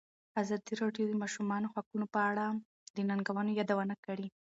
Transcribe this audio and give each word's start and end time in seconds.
ازادي 0.41 0.73
راډیو 0.81 1.05
د 1.09 1.11
د 1.17 1.19
ماشومانو 1.23 1.71
حقونه 1.73 2.05
په 2.13 2.19
اړه 2.29 2.45
د 2.95 2.97
ننګونو 3.09 3.49
یادونه 3.59 3.95
کړې. 4.05 4.27